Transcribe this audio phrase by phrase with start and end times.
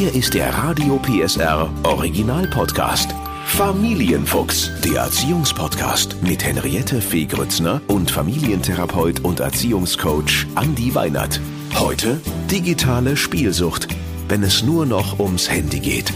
[0.00, 3.14] Hier ist der Radio PSR Original Podcast.
[3.44, 11.38] Familienfuchs, der Erziehungspodcast mit Henriette Fee Grützner und Familientherapeut und Erziehungscoach Andi Weinert.
[11.78, 12.18] Heute
[12.50, 13.88] digitale Spielsucht,
[14.26, 16.10] wenn es nur noch ums Handy geht.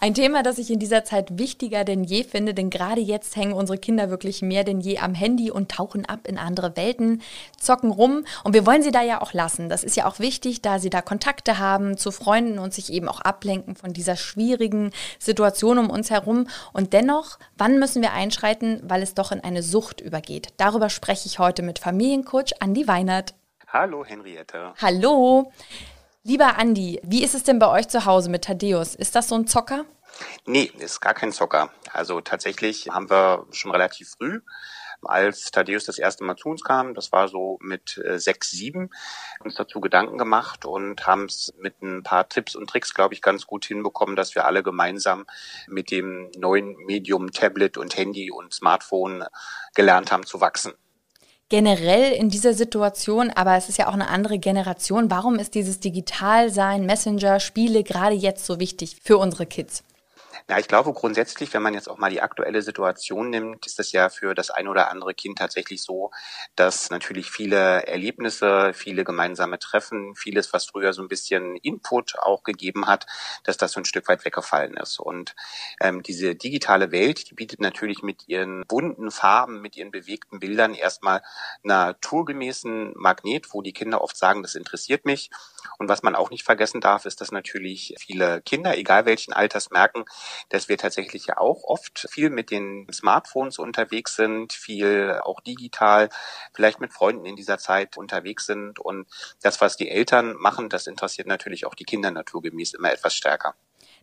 [0.00, 3.52] Ein Thema, das ich in dieser Zeit wichtiger denn je finde, denn gerade jetzt hängen
[3.52, 7.20] unsere Kinder wirklich mehr denn je am Handy und tauchen ab in andere Welten,
[7.58, 9.68] zocken rum und wir wollen sie da ja auch lassen.
[9.68, 13.08] Das ist ja auch wichtig, da sie da Kontakte haben zu Freunden und sich eben
[13.08, 16.46] auch ablenken von dieser schwierigen Situation um uns herum.
[16.72, 20.50] Und dennoch, wann müssen wir einschreiten, weil es doch in eine Sucht übergeht?
[20.58, 23.34] Darüber spreche ich heute mit Familiencoach Andi Weinert.
[23.66, 24.74] Hallo Henriette.
[24.80, 25.50] Hallo.
[26.28, 28.94] Lieber Andi, wie ist es denn bei euch zu Hause mit Thaddeus?
[28.94, 29.86] Ist das so ein Zocker?
[30.44, 31.70] Nee, ist gar kein Zocker.
[31.90, 34.42] Also tatsächlich haben wir schon relativ früh,
[35.00, 38.90] als Thaddeus das erste Mal zu uns kam, das war so mit äh, sechs, sieben,
[39.42, 43.22] uns dazu Gedanken gemacht und haben es mit ein paar Tipps und Tricks, glaube ich,
[43.22, 45.24] ganz gut hinbekommen, dass wir alle gemeinsam
[45.66, 49.24] mit dem neuen Medium Tablet und Handy und Smartphone
[49.74, 50.74] gelernt haben zu wachsen
[51.48, 55.10] generell in dieser Situation, aber es ist ja auch eine andere Generation.
[55.10, 59.82] Warum ist dieses Digitalsein, Messenger, Spiele gerade jetzt so wichtig für unsere Kids?
[60.48, 63.92] Ja, ich glaube grundsätzlich, wenn man jetzt auch mal die aktuelle Situation nimmt, ist das
[63.92, 66.10] ja für das ein oder andere Kind tatsächlich so,
[66.56, 72.44] dass natürlich viele Erlebnisse, viele gemeinsame Treffen, vieles, was früher so ein bisschen Input auch
[72.44, 73.06] gegeben hat,
[73.44, 74.98] dass das so ein Stück weit weggefallen ist.
[75.00, 75.34] Und
[75.80, 80.74] ähm, diese digitale Welt, die bietet natürlich mit ihren bunten Farben, mit ihren bewegten Bildern
[80.74, 81.22] erstmal
[81.62, 85.30] naturgemäßen Magnet, wo die Kinder oft sagen, das interessiert mich.
[85.78, 89.70] Und was man auch nicht vergessen darf, ist, dass natürlich viele Kinder, egal welchen Alters,
[89.70, 90.04] merken,
[90.48, 96.08] dass wir tatsächlich ja auch oft viel mit den Smartphones unterwegs sind, viel auch digital,
[96.54, 98.78] vielleicht mit Freunden in dieser Zeit unterwegs sind.
[98.78, 99.06] Und
[99.42, 103.54] das, was die Eltern machen, das interessiert natürlich auch die Kinder naturgemäß immer etwas stärker.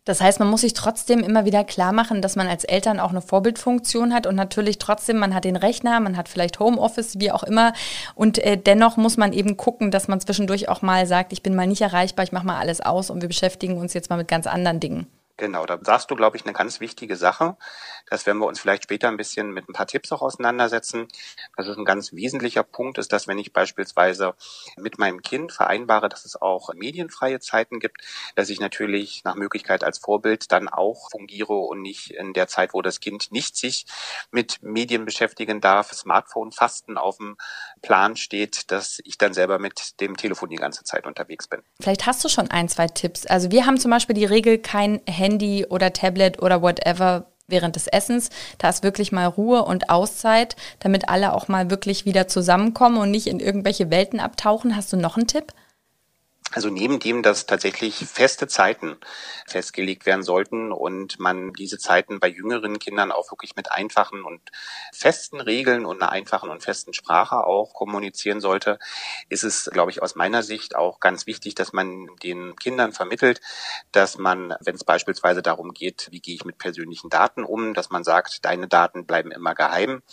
[0.06, 3.10] Das heißt, man muss sich trotzdem immer wieder klar machen, dass man als Eltern auch
[3.10, 7.32] eine Vorbildfunktion hat und natürlich trotzdem, man hat den Rechner, man hat vielleicht Homeoffice, wie
[7.32, 7.74] auch immer.
[8.14, 11.56] Und äh, dennoch muss man eben gucken, dass man zwischendurch auch mal sagt, ich bin
[11.56, 14.28] mal nicht erreichbar, ich mache mal alles aus und wir beschäftigen uns jetzt mal mit
[14.28, 15.08] ganz anderen Dingen.
[15.38, 17.58] Genau, da sagst du, glaube ich, eine ganz wichtige Sache.
[18.10, 21.08] Das werden wir uns vielleicht später ein bisschen mit ein paar Tipps auch auseinandersetzen.
[21.58, 24.36] Das ist ein ganz wesentlicher Punkt, ist, dass wenn ich beispielsweise
[24.78, 28.02] mit meinem Kind vereinbare, dass es auch medienfreie Zeiten gibt,
[28.36, 32.74] dass ich natürlich nach Möglichkeit als Vorbild dann auch fungiere und nicht in der Zeit,
[32.74, 33.86] wo das Kind nicht sich
[34.32, 37.36] mit Medien beschäftigen darf, Smartphone-Fasten auf dem
[37.82, 41.62] Plan steht, dass ich dann selber mit dem Telefon die ganze Zeit unterwegs bin.
[41.82, 43.26] Vielleicht hast du schon ein, zwei Tipps.
[43.26, 45.25] Also wir haben zum Beispiel die Regel, kein Handy
[45.70, 48.30] oder Tablet oder whatever während des Essens.
[48.58, 53.12] Da ist wirklich mal Ruhe und Auszeit, damit alle auch mal wirklich wieder zusammenkommen und
[53.12, 54.76] nicht in irgendwelche Welten abtauchen.
[54.76, 55.54] Hast du noch einen Tipp?
[56.52, 58.98] Also neben dem, dass tatsächlich feste Zeiten
[59.48, 64.42] festgelegt werden sollten und man diese Zeiten bei jüngeren Kindern auch wirklich mit einfachen und
[64.94, 68.78] festen Regeln und einer einfachen und festen Sprache auch kommunizieren sollte,
[69.28, 73.42] ist es, glaube ich, aus meiner Sicht auch ganz wichtig, dass man den Kindern vermittelt,
[73.92, 77.90] dass man, wenn es beispielsweise darum geht, wie gehe ich mit persönlichen Daten um, dass
[77.90, 80.04] man sagt, deine Daten bleiben immer geheim,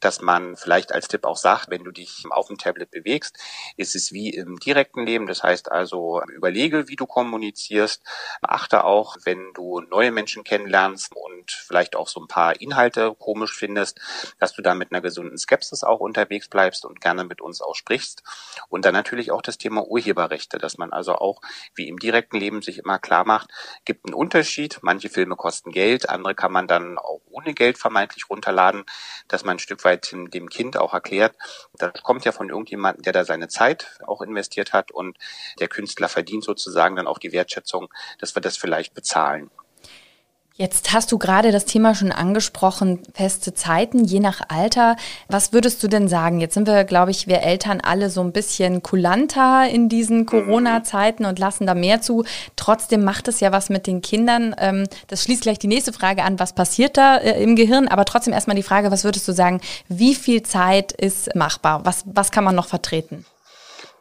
[0.00, 3.38] dass man vielleicht als Tipp auch sagt, wenn du dich auf dem Tablet bewegst,
[3.76, 8.02] ist es wie im direkten Leben, das heißt also, überlege, wie du kommunizierst.
[8.42, 13.56] Achte auch, wenn du neue Menschen kennenlernst und vielleicht auch so ein paar Inhalte komisch
[13.56, 14.00] findest,
[14.38, 17.74] dass du da mit einer gesunden Skepsis auch unterwegs bleibst und gerne mit uns auch
[17.74, 18.22] sprichst.
[18.68, 21.40] Und dann natürlich auch das Thema Urheberrechte, dass man also auch
[21.74, 23.50] wie im direkten Leben sich immer klar macht,
[23.84, 24.78] gibt einen Unterschied.
[24.82, 28.84] Manche Filme kosten Geld, andere kann man dann auch ohne Geld vermeintlich runterladen,
[29.28, 31.36] dass man ein Stück weit dem Kind auch erklärt,
[31.74, 35.18] das kommt ja von irgendjemandem, der da seine Zeit auch investiert hat und
[35.58, 37.88] der Künstler verdient sozusagen dann auch die Wertschätzung,
[38.18, 39.50] dass wir das vielleicht bezahlen.
[40.56, 44.94] Jetzt hast du gerade das Thema schon angesprochen, feste Zeiten, je nach Alter.
[45.26, 46.38] Was würdest du denn sagen?
[46.38, 50.26] Jetzt sind wir, glaube ich, wir Eltern alle so ein bisschen kulanter in diesen mhm.
[50.26, 52.24] Corona-Zeiten und lassen da mehr zu.
[52.54, 54.54] Trotzdem macht es ja was mit den Kindern.
[54.56, 57.88] Ähm, das schließt gleich die nächste Frage an, was passiert da äh, im Gehirn?
[57.88, 61.84] Aber trotzdem erstmal die Frage, was würdest du sagen, wie viel Zeit ist machbar?
[61.84, 63.26] Was, was kann man noch vertreten?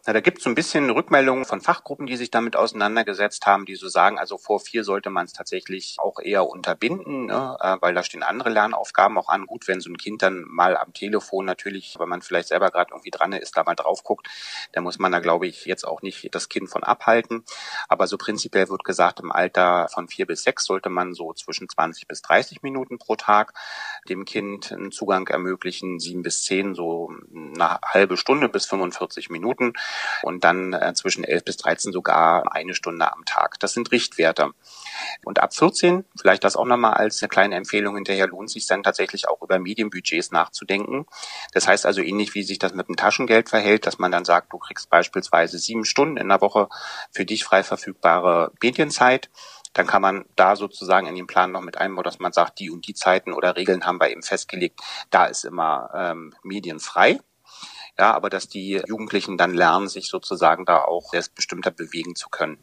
[0.05, 3.65] Na, da gibt es so ein bisschen Rückmeldungen von Fachgruppen, die sich damit auseinandergesetzt haben,
[3.65, 7.77] die so sagen, also vor vier sollte man es tatsächlich auch eher unterbinden, ne, äh,
[7.79, 9.45] weil da stehen andere Lernaufgaben auch an.
[9.45, 12.91] Gut, wenn so ein Kind dann mal am Telefon natürlich, wenn man vielleicht selber gerade
[12.91, 14.27] irgendwie dran ist, da mal drauf guckt,
[14.73, 17.45] dann muss man da, glaube ich, jetzt auch nicht das Kind von abhalten.
[17.87, 21.69] Aber so prinzipiell wird gesagt, im Alter von vier bis sechs sollte man so zwischen
[21.69, 23.53] 20 bis 30 Minuten pro Tag
[24.09, 29.73] dem Kind einen Zugang ermöglichen, sieben bis zehn so eine halbe Stunde bis 45 Minuten
[30.21, 33.59] und dann äh, zwischen 11 bis 13 sogar eine Stunde am Tag.
[33.59, 34.51] Das sind Richtwerte.
[35.23, 38.83] Und ab 14, vielleicht das auch nochmal als eine kleine Empfehlung hinterher, lohnt sich dann
[38.83, 41.05] tatsächlich auch über Medienbudgets nachzudenken.
[41.53, 44.53] Das heißt also ähnlich wie sich das mit dem Taschengeld verhält, dass man dann sagt,
[44.53, 46.69] du kriegst beispielsweise sieben Stunden in der Woche
[47.11, 49.29] für dich frei verfügbare Medienzeit
[49.73, 52.69] dann kann man da sozusagen in den Plan noch mit einbauen, dass man sagt, die
[52.69, 54.79] und die Zeiten oder Regeln haben wir eben festgelegt,
[55.09, 57.19] da ist immer ähm, medienfrei.
[57.97, 62.57] Ja, aber dass die Jugendlichen dann lernen, sich sozusagen da auch selbstbestimmter bewegen zu können.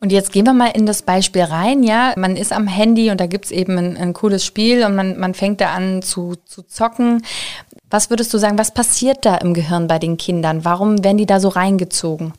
[0.00, 2.14] Und jetzt gehen wir mal in das Beispiel rein, ja.
[2.16, 5.34] Man ist am Handy und da gibt's eben ein, ein cooles Spiel und man, man
[5.34, 7.24] fängt da an zu, zu zocken.
[7.90, 10.64] Was würdest du sagen, was passiert da im Gehirn bei den Kindern?
[10.64, 12.32] Warum werden die da so reingezogen?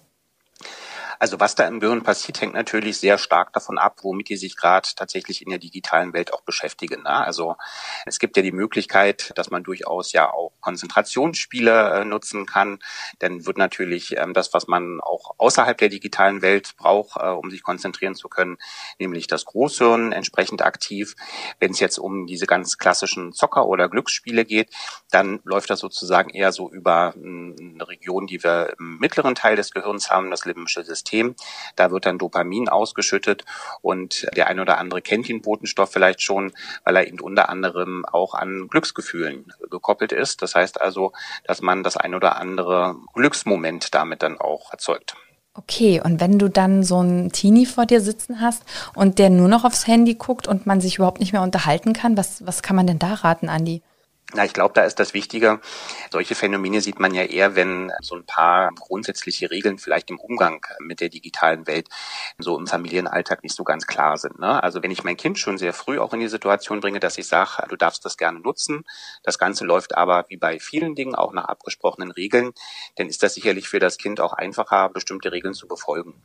[1.20, 4.56] Also was da im Gehirn passiert, hängt natürlich sehr stark davon ab, womit die sich
[4.56, 7.04] gerade tatsächlich in der digitalen Welt auch beschäftigen.
[7.04, 7.10] Ne?
[7.10, 7.58] Also
[8.06, 12.80] es gibt ja die Möglichkeit, dass man durchaus ja auch Konzentrationsspiele äh, nutzen kann.
[13.20, 17.52] Dann wird natürlich ähm, das, was man auch außerhalb der digitalen Welt braucht, äh, um
[17.52, 18.58] sich konzentrieren zu können,
[18.98, 21.16] nämlich das Großhirn entsprechend aktiv.
[21.60, 24.70] Wenn es jetzt um diese ganz klassischen Zocker- oder Glücksspiele geht,
[25.12, 29.72] dann läuft das sozusagen eher so über eine Region, die wir im mittleren Teil des
[29.72, 31.09] Gehirns haben, das limbische System.
[31.10, 31.36] System.
[31.76, 33.46] Da wird dann Dopamin ausgeschüttet
[33.82, 36.52] und der ein oder andere kennt den Botenstoff vielleicht schon,
[36.84, 40.42] weil er eben unter anderem auch an Glücksgefühlen gekoppelt ist.
[40.42, 41.12] Das heißt also,
[41.46, 45.16] dass man das ein oder andere Glücksmoment damit dann auch erzeugt.
[45.56, 48.64] Okay, und wenn du dann so einen Teenie vor dir sitzen hast
[48.94, 52.16] und der nur noch aufs Handy guckt und man sich überhaupt nicht mehr unterhalten kann,
[52.16, 53.82] was, was kann man denn da raten, Andi?
[54.34, 55.60] Na, ich glaube, da ist das Wichtige.
[56.12, 60.64] Solche Phänomene sieht man ja eher, wenn so ein paar grundsätzliche Regeln vielleicht im Umgang
[60.80, 61.90] mit der digitalen Welt
[62.38, 64.38] so im Familienalltag nicht so ganz klar sind.
[64.38, 64.62] Ne?
[64.62, 67.26] Also wenn ich mein Kind schon sehr früh auch in die Situation bringe, dass ich
[67.26, 68.84] sage, du darfst das gerne nutzen,
[69.24, 72.52] das Ganze läuft aber wie bei vielen Dingen auch nach abgesprochenen Regeln,
[72.98, 76.22] dann ist das sicherlich für das Kind auch einfacher, bestimmte Regeln zu befolgen.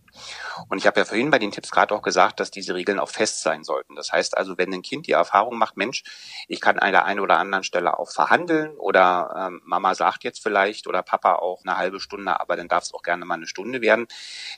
[0.69, 3.09] Und ich habe ja vorhin bei den Tipps gerade auch gesagt, dass diese Regeln auch
[3.09, 3.97] fest sein sollten.
[3.97, 6.05] Das heißt also, wenn ein Kind die Erfahrung macht, Mensch,
[6.49, 10.43] ich kann an der einen oder anderen Stelle auch verhandeln oder ähm, Mama sagt jetzt
[10.43, 13.46] vielleicht oder Papa auch eine halbe Stunde, aber dann darf es auch gerne mal eine
[13.46, 14.06] Stunde werden.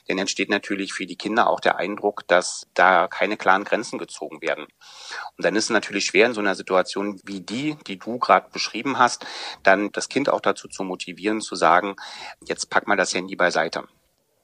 [0.07, 4.41] Denn entsteht natürlich für die Kinder auch der Eindruck, dass da keine klaren Grenzen gezogen
[4.41, 4.65] werden.
[4.65, 8.49] Und dann ist es natürlich schwer in so einer Situation wie die, die du gerade
[8.51, 9.25] beschrieben hast,
[9.63, 11.95] dann das Kind auch dazu zu motivieren, zu sagen,
[12.45, 13.83] jetzt pack mal das Handy beiseite.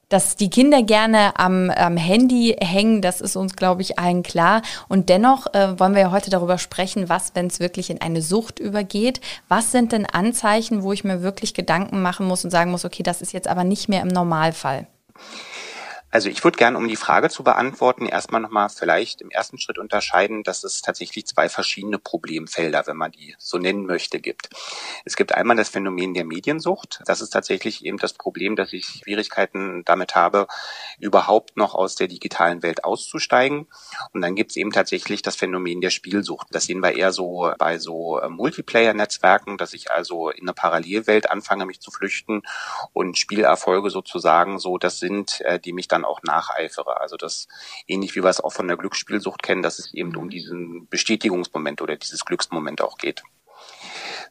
[0.08, 4.62] Dass die Kinder gerne am, am Handy hängen, das ist uns, glaube ich, allen klar.
[4.88, 8.22] Und dennoch äh, wollen wir ja heute darüber sprechen, was, wenn es wirklich in eine
[8.22, 9.20] Sucht übergeht.
[9.48, 13.02] Was sind denn Anzeichen, wo ich mir wirklich Gedanken machen muss und sagen muss, okay,
[13.02, 14.86] das ist jetzt aber nicht mehr im Normalfall?
[16.14, 19.80] Also ich würde gerne, um die Frage zu beantworten, erstmal nochmal vielleicht im ersten Schritt
[19.80, 24.48] unterscheiden, dass es tatsächlich zwei verschiedene Problemfelder, wenn man die so nennen möchte, gibt.
[25.04, 27.00] Es gibt einmal das Phänomen der Mediensucht.
[27.06, 30.46] Das ist tatsächlich eben das Problem, dass ich Schwierigkeiten damit habe,
[31.00, 33.66] überhaupt noch aus der digitalen Welt auszusteigen.
[34.12, 36.46] Und dann gibt es eben tatsächlich das Phänomen der Spielsucht.
[36.52, 41.28] Das sehen wir eher so bei so äh, Multiplayer-Netzwerken, dass ich also in eine Parallelwelt
[41.28, 42.42] anfange, mich zu flüchten
[42.92, 47.00] und Spielerfolge sozusagen so, das sind, äh, die mich dann auch nacheifere.
[47.00, 47.48] Also das
[47.86, 51.82] ähnlich wie wir es auch von der Glücksspielsucht kennen, dass es eben um diesen Bestätigungsmoment
[51.82, 53.22] oder dieses Glücksmoment auch geht.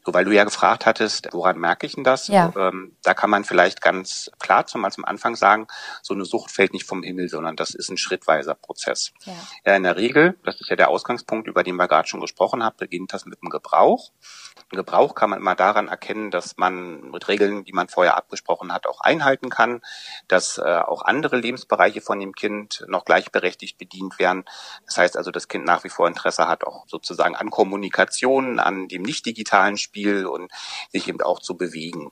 [0.05, 2.27] So, weil du ja gefragt hattest, woran merke ich denn das?
[2.27, 2.51] Ja.
[2.57, 5.67] Ähm, da kann man vielleicht ganz klar zum, zum Anfang sagen,
[6.01, 9.13] so eine Sucht fällt nicht vom Himmel, sondern das ist ein schrittweiser Prozess.
[9.23, 9.33] Ja.
[9.65, 12.63] ja in der Regel, das ist ja der Ausgangspunkt, über den wir gerade schon gesprochen
[12.63, 14.11] haben, beginnt das mit dem Gebrauch.
[14.71, 18.73] Ein Gebrauch kann man immer daran erkennen, dass man mit Regeln, die man vorher abgesprochen
[18.73, 19.81] hat, auch einhalten kann,
[20.27, 24.43] dass äh, auch andere Lebensbereiche von dem Kind noch gleichberechtigt bedient werden.
[24.85, 28.87] Das heißt also, das Kind nach wie vor Interesse hat, auch sozusagen an Kommunikation, an
[28.87, 30.51] dem nicht digitalen Spiel und
[30.91, 32.11] sich eben auch zu bewegen.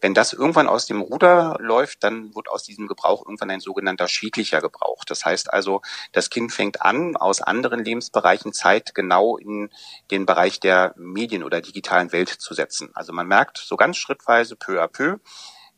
[0.00, 4.06] Wenn das irgendwann aus dem Ruder läuft, dann wird aus diesem Gebrauch irgendwann ein sogenannter
[4.06, 5.04] schädlicher Gebrauch.
[5.04, 5.80] Das heißt also,
[6.12, 9.70] das Kind fängt an, aus anderen Lebensbereichen Zeit genau in
[10.10, 12.90] den Bereich der Medien oder digitalen Welt zu setzen.
[12.94, 15.16] Also man merkt so ganz schrittweise, peu à peu,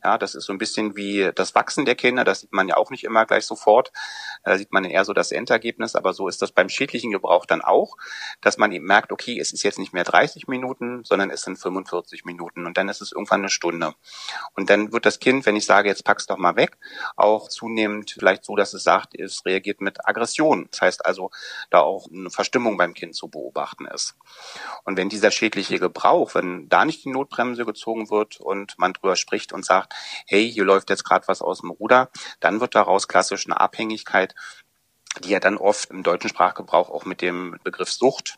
[0.07, 2.23] ja, das ist so ein bisschen wie das Wachsen der Kinder.
[2.23, 3.91] Das sieht man ja auch nicht immer gleich sofort.
[4.45, 5.95] Da sieht man eher so das Endergebnis.
[5.95, 7.97] Aber so ist das beim schädlichen Gebrauch dann auch,
[8.39, 11.57] dass man eben merkt, okay, es ist jetzt nicht mehr 30 Minuten, sondern es sind
[11.57, 12.65] 45 Minuten.
[12.65, 13.95] Und dann ist es irgendwann eine Stunde.
[14.55, 16.77] Und dann wird das Kind, wenn ich sage, jetzt pack's doch mal weg,
[17.17, 20.69] auch zunehmend vielleicht so, dass es sagt, es reagiert mit Aggression.
[20.71, 21.31] Das heißt also,
[21.69, 24.15] da auch eine Verstimmung beim Kind zu beobachten ist.
[24.85, 29.17] Und wenn dieser schädliche Gebrauch, wenn da nicht die Notbremse gezogen wird und man drüber
[29.17, 33.07] spricht und sagt, hey, hier läuft jetzt gerade was aus dem Ruder, dann wird daraus
[33.07, 34.35] klassisch eine Abhängigkeit,
[35.23, 38.37] die ja dann oft im deutschen Sprachgebrauch auch mit dem Begriff Sucht,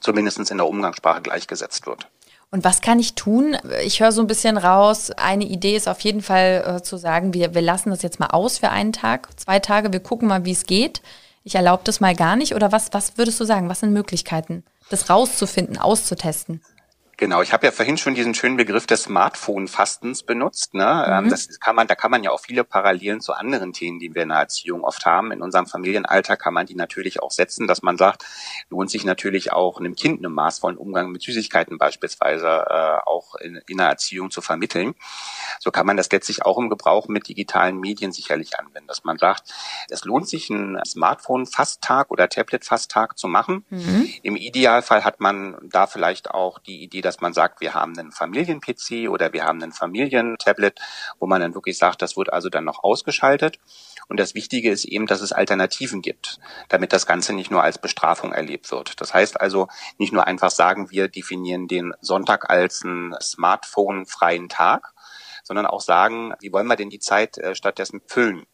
[0.00, 2.08] zumindest in der Umgangssprache, gleichgesetzt wird.
[2.50, 3.56] Und was kann ich tun?
[3.82, 7.32] Ich höre so ein bisschen raus, eine Idee ist auf jeden Fall äh, zu sagen,
[7.32, 10.44] wir, wir lassen das jetzt mal aus für einen Tag, zwei Tage, wir gucken mal,
[10.44, 11.00] wie es geht.
[11.44, 12.54] Ich erlaube das mal gar nicht.
[12.54, 13.68] Oder was, was würdest du sagen?
[13.68, 16.62] Was sind Möglichkeiten, das rauszufinden, auszutesten?
[17.22, 20.74] Genau, ich habe ja vorhin schon diesen schönen Begriff des Smartphone-Fastens benutzt.
[20.74, 21.06] Ne?
[21.06, 21.28] Ähm, mhm.
[21.28, 24.24] Das kann man, da kann man ja auch viele Parallelen zu anderen Themen, die wir
[24.24, 25.30] in der Erziehung oft haben.
[25.30, 28.24] In unserem Familienalter kann man die natürlich auch setzen, dass man sagt,
[28.70, 33.60] lohnt sich natürlich auch einem Kind einen maßvollen Umgang mit Süßigkeiten beispielsweise äh, auch in,
[33.68, 34.96] in der Erziehung zu vermitteln.
[35.60, 39.18] So kann man das letztlich auch im Gebrauch mit digitalen Medien sicherlich anwenden, dass man
[39.18, 39.44] sagt,
[39.90, 43.64] es lohnt sich, einen Smartphone-Fasttag oder Tablet-Fasttag zu machen.
[43.70, 44.10] Mhm.
[44.24, 48.10] Im Idealfall hat man da vielleicht auch die Idee, dass man sagt, wir haben einen
[48.10, 50.80] Familien-PC oder wir haben einen Familientablet,
[51.18, 53.58] wo man dann wirklich sagt, das wird also dann noch ausgeschaltet.
[54.08, 56.40] Und das Wichtige ist eben, dass es Alternativen gibt,
[56.70, 58.98] damit das Ganze nicht nur als Bestrafung erlebt wird.
[59.02, 64.94] Das heißt also nicht nur einfach sagen, wir definieren den Sonntag als einen Smartphone-freien Tag,
[65.44, 68.46] sondern auch sagen, wie wollen wir denn die Zeit äh, stattdessen füllen?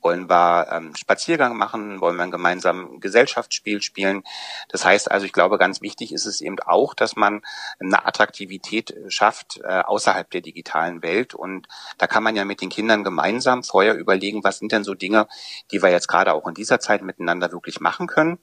[0.00, 2.00] Wollen wir ähm, Spaziergang machen?
[2.00, 4.22] Wollen wir ein gemeinsames Gesellschaftsspiel spielen?
[4.68, 7.42] Das heißt also, ich glaube, ganz wichtig ist es eben auch, dass man
[7.78, 11.34] eine Attraktivität schafft äh, außerhalb der digitalen Welt.
[11.34, 11.66] Und
[11.98, 15.28] da kann man ja mit den Kindern gemeinsam vorher überlegen, was sind denn so Dinge,
[15.72, 18.38] die wir jetzt gerade auch in dieser Zeit miteinander wirklich machen können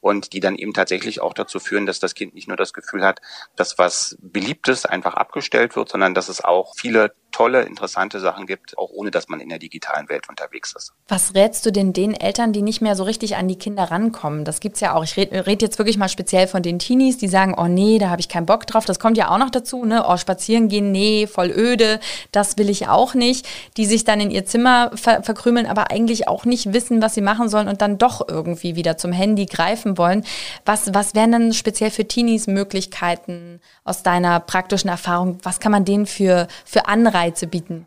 [0.00, 3.04] und die dann eben tatsächlich auch dazu führen, dass das Kind nicht nur das Gefühl
[3.04, 3.20] hat,
[3.56, 8.78] dass was Beliebtes einfach abgestellt wird, sondern dass es auch viele tolle, interessante Sachen gibt,
[8.78, 10.92] auch ohne dass man in der digitalen Welt unterwegs ist.
[11.08, 14.44] Was rätst du denn den Eltern, die nicht mehr so richtig an die Kinder rankommen?
[14.44, 15.04] Das gibt's ja auch.
[15.04, 18.08] Ich rede red jetzt wirklich mal speziell von den Teenies, die sagen, oh nee, da
[18.08, 18.84] habe ich keinen Bock drauf.
[18.84, 20.04] Das kommt ja auch noch dazu, ne?
[20.08, 22.00] Oh, spazieren gehen, nee, voll öde,
[22.30, 23.46] das will ich auch nicht.
[23.76, 27.20] Die sich dann in ihr Zimmer ver verkrümeln, aber eigentlich auch nicht wissen, was sie
[27.20, 30.24] machen sollen und dann doch irgendwie wieder zum Handy greifen wollen.
[30.64, 35.38] Was, was wären dann speziell für Teenies Möglichkeiten aus deiner praktischen Erfahrung?
[35.42, 37.86] Was kann man denen für, für Anreize bieten?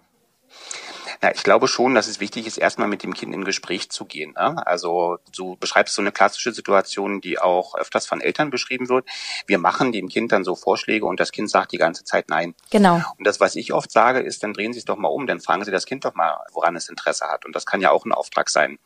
[1.22, 4.06] Ja, ich glaube schon, dass es wichtig ist, erstmal mit dem Kind in Gespräch zu
[4.06, 4.34] gehen.
[4.34, 4.66] Ne?
[4.66, 9.08] Also du beschreibst so eine klassische Situation, die auch öfters von Eltern beschrieben wird.
[9.48, 12.56] Wir machen dem Kind dann so Vorschläge und das Kind sagt die ganze Zeit nein.
[12.70, 13.02] Genau.
[13.18, 15.40] Und das, was ich oft sage, ist, dann drehen Sie es doch mal um, dann
[15.40, 17.46] fragen Sie das Kind doch mal, woran es Interesse hat.
[17.46, 18.78] Und das kann ja auch ein Auftrag sein.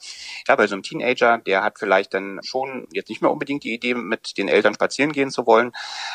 [0.48, 3.74] Ja, bei so einem Teenager, der hat vielleicht dann schon jetzt nicht mehr unbedingt die
[3.74, 5.72] Idee, mit den Eltern spazieren gehen zu wollen,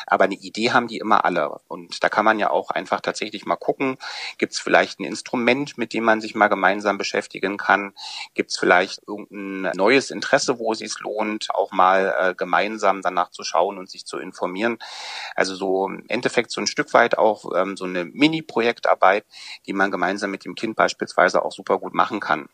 [0.07, 1.59] aber eine Idee haben die immer alle.
[1.67, 3.97] Und da kann man ja auch einfach tatsächlich mal gucken,
[4.37, 7.93] gibt es vielleicht ein Instrument, mit dem man sich mal gemeinsam beschäftigen kann?
[8.33, 13.31] Gibt es vielleicht irgendein neues Interesse, wo es sich lohnt, auch mal äh, gemeinsam danach
[13.31, 14.77] zu schauen und sich zu informieren?
[15.35, 19.25] Also so im Endeffekt so ein Stück weit auch ähm, so eine Mini-Projektarbeit,
[19.65, 22.47] die man gemeinsam mit dem Kind beispielsweise auch super gut machen kann.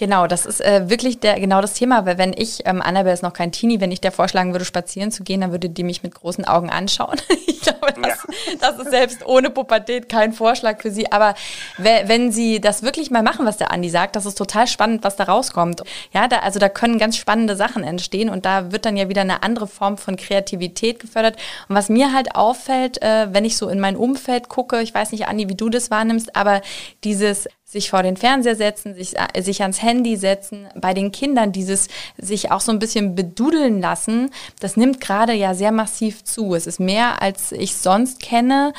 [0.00, 3.22] Genau, das ist äh, wirklich der, genau das Thema, weil wenn ich, ähm, Annabelle ist
[3.22, 6.02] noch kein Teenie, wenn ich der vorschlagen würde, spazieren zu gehen, dann würde die mich
[6.02, 7.20] mit großen Augen anschauen.
[7.46, 8.54] ich glaube, das, ja.
[8.60, 11.12] das ist selbst ohne Pubertät kein Vorschlag für sie.
[11.12, 11.34] Aber
[11.76, 15.16] wenn sie das wirklich mal machen, was der Andi sagt, das ist total spannend, was
[15.16, 15.82] da rauskommt.
[16.14, 19.20] Ja, da, also da können ganz spannende Sachen entstehen und da wird dann ja wieder
[19.20, 21.36] eine andere Form von Kreativität gefördert.
[21.68, 25.12] Und was mir halt auffällt, äh, wenn ich so in mein Umfeld gucke, ich weiß
[25.12, 26.62] nicht, Andi, wie du das wahrnimmst, aber
[27.04, 31.52] dieses sich vor den Fernseher setzen, sich, äh, sich ans Handy setzen, bei den Kindern
[31.52, 31.86] dieses
[32.18, 36.54] sich auch so ein bisschen bedudeln lassen, das nimmt gerade ja sehr massiv zu.
[36.54, 38.72] Es ist mehr, als ich sonst kenne.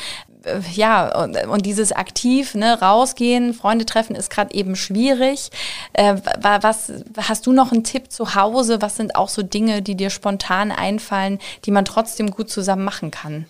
[0.44, 5.52] Äh, ja, und, und dieses aktiv, ne, rausgehen, Freunde treffen ist gerade eben schwierig.
[5.94, 8.82] Äh, was hast du noch einen Tipp zu Hause?
[8.82, 13.10] Was sind auch so Dinge, die dir spontan einfallen, die man trotzdem gut zusammen machen
[13.10, 13.46] kann?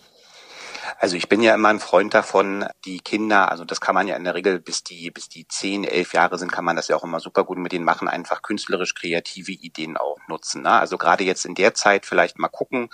[0.99, 4.15] Also ich bin ja immer ein Freund davon, die Kinder, also das kann man ja
[4.15, 6.95] in der Regel bis die, bis die zehn, elf Jahre sind, kann man das ja
[6.95, 10.63] auch immer super gut mit denen machen, einfach künstlerisch kreative Ideen auch nutzen.
[10.63, 10.71] Ne?
[10.71, 12.89] Also gerade jetzt in der Zeit vielleicht mal gucken,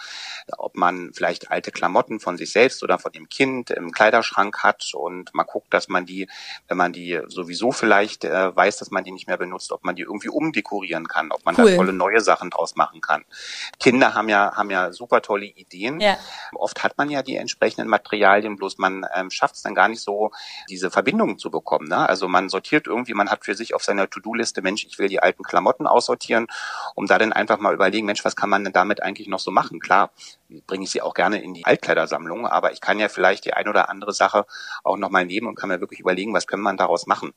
[0.57, 4.91] ob man vielleicht alte Klamotten von sich selbst oder von dem Kind im Kleiderschrank hat
[4.93, 6.29] und mal guckt, dass man die,
[6.67, 9.95] wenn man die sowieso vielleicht äh, weiß, dass man die nicht mehr benutzt, ob man
[9.95, 11.71] die irgendwie umdekorieren kann, ob man cool.
[11.71, 13.25] da tolle neue Sachen draus machen kann.
[13.79, 15.99] Kinder haben ja, haben ja super tolle Ideen.
[15.99, 16.17] Ja.
[16.53, 20.01] Oft hat man ja die entsprechenden Materialien, bloß man ähm, schafft es dann gar nicht
[20.01, 20.31] so,
[20.69, 21.87] diese Verbindungen zu bekommen.
[21.87, 22.07] Ne?
[22.07, 25.21] Also man sortiert irgendwie, man hat für sich auf seiner To-Do-Liste, Mensch, ich will die
[25.21, 26.47] alten Klamotten aussortieren,
[26.95, 29.51] um da dann einfach mal überlegen, Mensch, was kann man denn damit eigentlich noch so
[29.51, 29.79] machen?
[29.79, 30.11] Klar,
[30.65, 33.67] bringe ich sie auch gerne in die Altkleidersammlung, aber ich kann ja vielleicht die ein
[33.67, 34.45] oder andere Sache
[34.83, 37.33] auch nochmal nehmen und kann mir wirklich überlegen, was kann man daraus machen.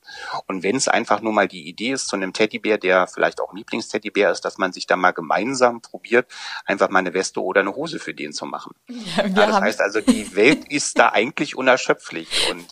[0.46, 3.52] Und wenn es einfach nur mal die Idee ist zu einem Teddybär, der vielleicht auch
[3.52, 6.30] ein Lieblingsteddybär ist, dass man sich da mal gemeinsam probiert,
[6.64, 8.74] einfach mal eine Weste oder eine Hose für den zu machen.
[9.16, 12.66] Ja, ja, das heißt also, die Welt ist da eigentlich unerschöpflich und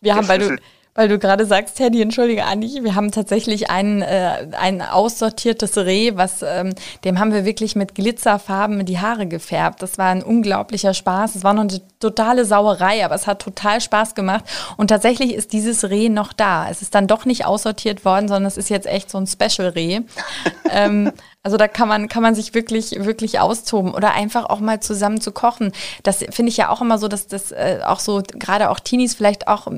[0.00, 0.56] wir haben, weil du,
[0.96, 6.12] Weil du gerade sagst, Teddy, entschuldige Andi, wir haben tatsächlich ein, äh, ein aussortiertes Reh,
[6.16, 6.74] was ähm,
[7.04, 9.82] dem haben wir wirklich mit Glitzerfarben die Haare gefärbt.
[9.82, 11.34] Das war ein unglaublicher Spaß.
[11.36, 14.44] Es war noch eine totale Sauerei, aber es hat total Spaß gemacht.
[14.78, 16.68] Und tatsächlich ist dieses Reh noch da.
[16.70, 20.00] Es ist dann doch nicht aussortiert worden, sondern es ist jetzt echt so ein Special-Reh.
[20.70, 21.12] ähm,
[21.46, 25.20] also da kann man, kann man sich wirklich, wirklich austoben oder einfach auch mal zusammen
[25.20, 25.70] zu kochen.
[26.02, 29.14] Das finde ich ja auch immer so, dass das äh, auch so, gerade auch Teenies
[29.14, 29.68] vielleicht auch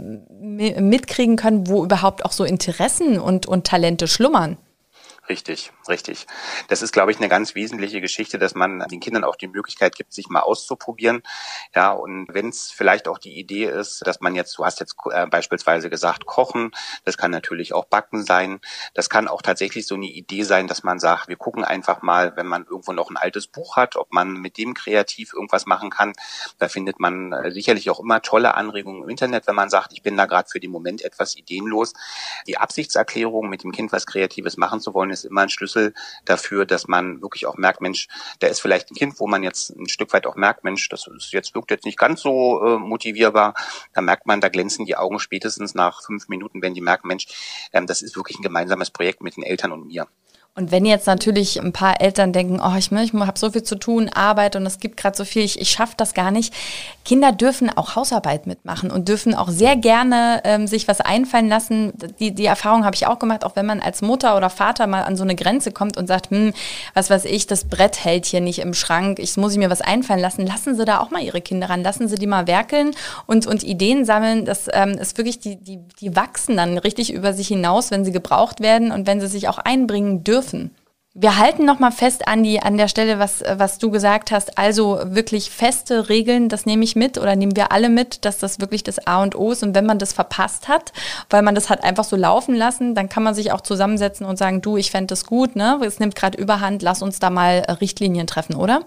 [0.59, 4.57] mitkriegen können, wo überhaupt auch so Interessen und, und Talente schlummern.
[5.29, 6.27] Richtig, richtig.
[6.69, 9.95] Das ist, glaube ich, eine ganz wesentliche Geschichte, dass man den Kindern auch die Möglichkeit
[9.95, 11.23] gibt, sich mal auszuprobieren.
[11.75, 14.97] Ja, und wenn es vielleicht auch die Idee ist, dass man jetzt, du hast jetzt
[15.11, 16.71] äh, beispielsweise gesagt, kochen,
[17.05, 18.61] das kann natürlich auch backen sein.
[18.95, 22.35] Das kann auch tatsächlich so eine Idee sein, dass man sagt, wir gucken einfach mal,
[22.37, 25.91] wenn man irgendwo noch ein altes Buch hat, ob man mit dem kreativ irgendwas machen
[25.91, 26.15] kann.
[26.59, 30.03] Da findet man äh, sicherlich auch immer tolle Anregungen im Internet, wenn man sagt, ich
[30.03, 31.93] bin da gerade für den Moment etwas ideenlos.
[32.47, 35.95] Die Absichtserklärung, mit dem Kind was Kreatives machen zu wollen, ist immer ein Schlüssel
[36.25, 38.09] dafür, dass man wirklich auch merkt, Mensch,
[38.39, 41.07] da ist vielleicht ein Kind, wo man jetzt ein Stück weit auch merkt, Mensch, das
[41.07, 43.55] ist jetzt wirkt jetzt nicht ganz so äh, motivierbar.
[43.95, 47.27] Da merkt man, da glänzen die Augen spätestens nach fünf Minuten, wenn die merken, Mensch,
[47.73, 50.07] ähm, das ist wirklich ein gemeinsames Projekt mit den Eltern und mir.
[50.59, 53.77] Und wenn jetzt natürlich ein paar Eltern denken, oh, ich, ich habe so viel zu
[53.77, 56.53] tun, Arbeit und es gibt gerade so viel, ich, ich schaffe das gar nicht.
[57.05, 61.93] Kinder dürfen auch Hausarbeit mitmachen und dürfen auch sehr gerne ähm, sich was einfallen lassen.
[62.19, 65.05] Die, die Erfahrung habe ich auch gemacht, auch wenn man als Mutter oder Vater mal
[65.05, 66.53] an so eine Grenze kommt und sagt, hm,
[66.93, 69.81] was weiß ich, das Brett hält hier nicht im Schrank, ich muss ich mir was
[69.81, 70.45] einfallen lassen.
[70.45, 73.63] Lassen Sie da auch mal Ihre Kinder ran, lassen Sie die mal werkeln und, und
[73.63, 74.45] Ideen sammeln.
[74.45, 78.13] Das ähm, ist wirklich, die, die, die wachsen dann richtig über sich hinaus, wenn sie
[78.13, 80.71] gebraucht werden und wenn sie sich auch einbringen dürfen dürfen.
[81.21, 84.57] Wir halten nochmal fest, Andi, an der Stelle, was, was du gesagt hast.
[84.57, 88.61] Also wirklich feste Regeln, das nehme ich mit oder nehmen wir alle mit, dass das
[88.61, 89.65] wirklich das A und O ist.
[89.65, 90.93] Und wenn man das verpasst hat,
[91.29, 94.37] weil man das hat einfach so laufen lassen, dann kann man sich auch zusammensetzen und
[94.37, 95.81] sagen, du, ich fände das gut, ne?
[95.85, 98.83] Es nimmt gerade überhand, lass uns da mal Richtlinien treffen, oder?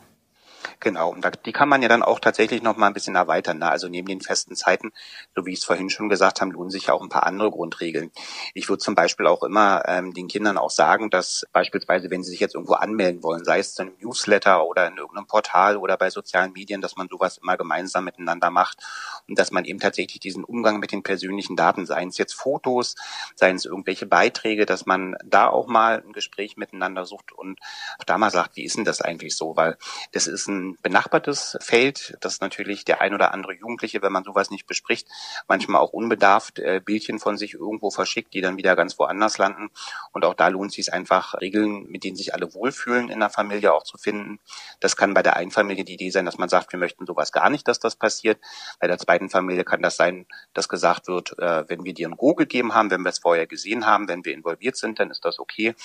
[0.83, 3.59] Genau, und die kann man ja dann auch tatsächlich noch mal ein bisschen erweitern.
[3.59, 3.69] Ne?
[3.69, 4.91] Also neben den festen Zeiten,
[5.35, 7.51] so wie ich es vorhin schon gesagt habe, lohnen sich ja auch ein paar andere
[7.51, 8.11] Grundregeln.
[8.55, 12.31] Ich würde zum Beispiel auch immer ähm, den Kindern auch sagen, dass beispielsweise, wenn sie
[12.31, 15.97] sich jetzt irgendwo anmelden wollen, sei es zu einem Newsletter oder in irgendeinem Portal oder
[15.97, 18.79] bei sozialen Medien, dass man sowas immer gemeinsam miteinander macht
[19.27, 22.95] und dass man eben tatsächlich diesen Umgang mit den persönlichen Daten, seien es jetzt Fotos,
[23.35, 27.59] seien es irgendwelche Beiträge, dass man da auch mal ein Gespräch miteinander sucht und
[27.99, 29.55] auch da mal sagt, wie ist denn das eigentlich so?
[29.55, 29.77] Weil
[30.11, 34.51] das ist ein benachbartes Feld, dass natürlich der ein oder andere Jugendliche, wenn man sowas
[34.51, 35.07] nicht bespricht,
[35.47, 39.69] manchmal auch unbedarft äh, Bildchen von sich irgendwo verschickt, die dann wieder ganz woanders landen.
[40.11, 43.29] Und auch da lohnt sich es einfach, Regeln, mit denen sich alle wohlfühlen in der
[43.29, 44.39] Familie auch zu finden.
[44.79, 47.31] Das kann bei der einen Familie die Idee sein, dass man sagt, wir möchten sowas
[47.31, 48.39] gar nicht, dass das passiert.
[48.79, 52.17] Bei der zweiten Familie kann das sein, dass gesagt wird, äh, wenn wir dir ein
[52.17, 55.25] Go gegeben haben, wenn wir es vorher gesehen haben, wenn wir involviert sind, dann ist
[55.25, 55.75] das okay.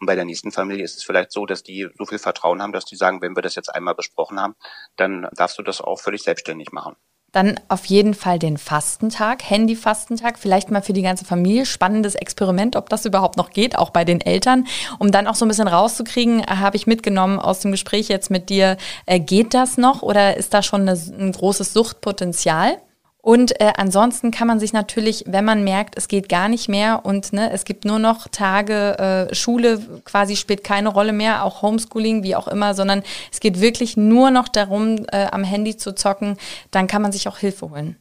[0.00, 2.72] Und bei der nächsten Familie ist es vielleicht so, dass die so viel Vertrauen haben,
[2.72, 4.54] dass die sagen, wenn wir das jetzt einmal besprochen gesprochen haben,
[4.96, 6.96] dann darfst du das auch völlig selbstständig machen.
[7.32, 11.66] Dann auf jeden Fall den Fastentag, Handy-Fastentag, vielleicht mal für die ganze Familie.
[11.66, 14.66] Spannendes Experiment, ob das überhaupt noch geht, auch bei den Eltern.
[14.98, 18.30] Um dann auch so ein bisschen rauszukriegen, äh, habe ich mitgenommen aus dem Gespräch jetzt
[18.30, 22.78] mit dir, äh, geht das noch oder ist da schon ein großes Suchtpotenzial?
[23.26, 27.04] Und äh, ansonsten kann man sich natürlich, wenn man merkt, es geht gar nicht mehr
[27.04, 31.60] und ne, es gibt nur noch Tage, äh, Schule quasi spielt keine Rolle mehr, auch
[31.60, 35.92] Homeschooling, wie auch immer, sondern es geht wirklich nur noch darum, äh, am Handy zu
[35.92, 36.36] zocken,
[36.70, 37.96] dann kann man sich auch Hilfe holen.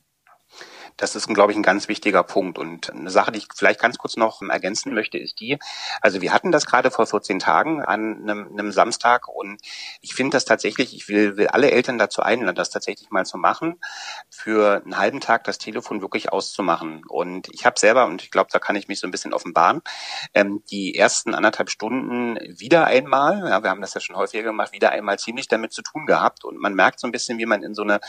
[0.98, 2.58] Das ist, glaube ich, ein ganz wichtiger Punkt.
[2.58, 5.60] Und eine Sache, die ich vielleicht ganz kurz noch ergänzen möchte, ist die,
[6.02, 9.60] also wir hatten das gerade vor 14 Tagen an einem, einem Samstag und
[10.02, 13.38] ich finde das tatsächlich, ich will, will alle Eltern dazu einladen, das tatsächlich mal zu
[13.38, 13.80] machen,
[14.30, 17.04] für einen halben Tag das Telefon wirklich auszumachen.
[17.08, 19.82] Und ich habe selber, und ich glaube, da kann ich mich so ein bisschen offenbaren,
[20.34, 24.72] ähm, die ersten anderthalb Stunden wieder einmal, ja, wir haben das ja schon häufiger gemacht,
[24.72, 26.46] wieder einmal ziemlich damit zu tun gehabt.
[26.46, 28.00] Und man merkt so ein bisschen, wie man in so eine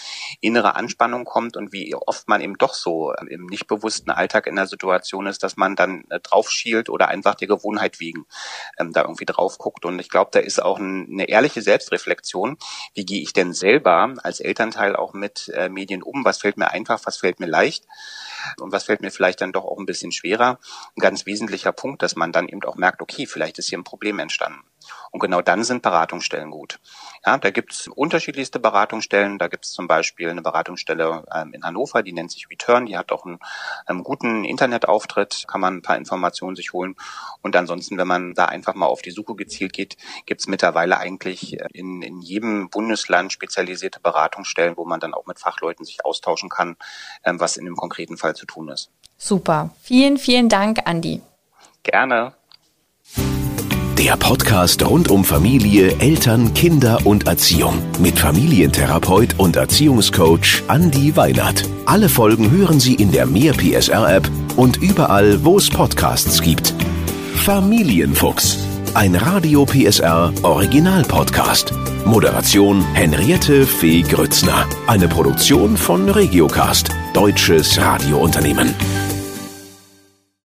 [0.41, 4.47] innere Anspannung kommt und wie oft man eben doch so ähm, im nicht bewussten Alltag
[4.47, 6.51] in der Situation ist, dass man dann äh, drauf
[6.89, 8.27] oder einfach der Gewohnheit wegen
[8.79, 9.85] ähm, da irgendwie drauf guckt.
[9.85, 12.57] Und ich glaube, da ist auch ein, eine ehrliche Selbstreflexion.
[12.95, 16.25] Wie gehe ich denn selber als Elternteil auch mit äh, Medien um?
[16.25, 17.85] Was fällt mir einfach, was fällt mir leicht?
[18.61, 20.59] Und was fällt mir vielleicht dann doch auch ein bisschen schwerer?
[20.97, 23.85] Ein ganz wesentlicher Punkt, dass man dann eben auch merkt, okay, vielleicht ist hier ein
[23.85, 24.61] Problem entstanden.
[25.11, 26.79] Und genau dann sind Beratungsstellen gut.
[27.25, 29.39] Ja, da gibt's unterschiedlichste Beratungsstellen.
[29.39, 32.87] Da gibt's zum Beispiel eine Beratungsstelle ähm, in Hannover, die nennt sich Return.
[32.87, 33.39] Die hat auch einen,
[33.87, 36.97] einen guten Internetauftritt, kann man ein paar Informationen sich holen.
[37.43, 41.61] Und ansonsten, wenn man da einfach mal auf die Suche gezielt geht, gibt's mittlerweile eigentlich
[41.61, 46.49] äh, in, in jedem Bundesland spezialisierte Beratungsstellen, wo man dann auch mit Fachleuten sich austauschen
[46.49, 46.77] kann,
[47.25, 48.91] ähm, was in dem konkreten Fall zu tun ist.
[49.19, 49.71] Super.
[49.83, 51.21] Vielen, vielen Dank, Andi.
[51.83, 52.33] Gerne.
[53.99, 61.65] Der Podcast rund um Familie, Eltern, Kinder und Erziehung mit Familientherapeut und Erziehungscoach Andi Weinert.
[61.87, 66.75] Alle Folgen hören Sie in der Mehr PSR App und überall, wo es Podcasts gibt.
[67.37, 68.59] Familienfuchs,
[68.95, 71.73] ein Radio PSR Original Podcast.
[72.07, 74.65] Moderation Henriette Fee Grützner.
[74.87, 78.75] Eine Produktion von Regiocast, deutsches Radiounternehmen.